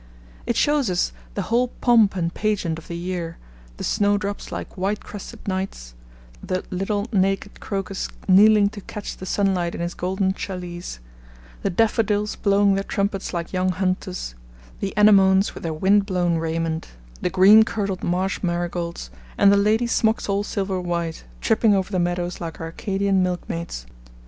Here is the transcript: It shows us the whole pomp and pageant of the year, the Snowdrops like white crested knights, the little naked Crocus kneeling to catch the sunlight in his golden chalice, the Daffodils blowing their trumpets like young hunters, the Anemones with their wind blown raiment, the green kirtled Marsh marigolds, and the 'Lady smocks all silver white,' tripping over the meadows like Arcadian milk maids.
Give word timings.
It 0.47 0.55
shows 0.55 0.89
us 0.89 1.11
the 1.35 1.43
whole 1.43 1.67
pomp 1.79 2.15
and 2.15 2.33
pageant 2.33 2.79
of 2.79 2.87
the 2.87 2.97
year, 2.97 3.37
the 3.77 3.83
Snowdrops 3.83 4.51
like 4.51 4.75
white 4.75 4.99
crested 5.01 5.47
knights, 5.47 5.93
the 6.41 6.63
little 6.71 7.05
naked 7.11 7.59
Crocus 7.59 8.07
kneeling 8.27 8.67
to 8.69 8.81
catch 8.81 9.17
the 9.17 9.27
sunlight 9.27 9.75
in 9.75 9.81
his 9.81 9.93
golden 9.93 10.33
chalice, 10.33 10.97
the 11.61 11.69
Daffodils 11.69 12.35
blowing 12.35 12.73
their 12.73 12.83
trumpets 12.83 13.31
like 13.31 13.53
young 13.53 13.69
hunters, 13.69 14.33
the 14.79 14.91
Anemones 14.97 15.53
with 15.53 15.61
their 15.61 15.71
wind 15.71 16.07
blown 16.07 16.39
raiment, 16.39 16.93
the 17.21 17.29
green 17.29 17.61
kirtled 17.61 18.03
Marsh 18.03 18.39
marigolds, 18.41 19.11
and 19.37 19.51
the 19.51 19.55
'Lady 19.55 19.85
smocks 19.85 20.27
all 20.27 20.43
silver 20.43 20.81
white,' 20.81 21.25
tripping 21.41 21.75
over 21.75 21.91
the 21.91 21.99
meadows 21.99 22.41
like 22.41 22.59
Arcadian 22.59 23.21
milk 23.21 23.47
maids. 23.47 23.85